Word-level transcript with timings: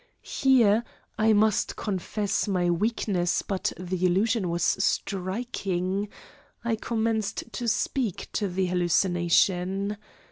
Here 0.23 0.83
I 1.19 1.31
must 1.31 1.75
confess 1.75 2.47
my 2.47 2.71
weakness, 2.71 3.43
but 3.43 3.71
the 3.77 4.03
illusion 4.03 4.49
was 4.49 4.63
striking 4.63 6.09
I 6.65 6.75
commenced 6.75 7.43
to 7.53 7.67
speak 7.67 8.27
to 8.33 8.47
the 8.47 8.65
hallucination. 8.65 9.97